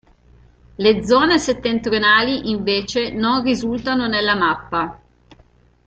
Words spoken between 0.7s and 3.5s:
Le zone settentrionali invece non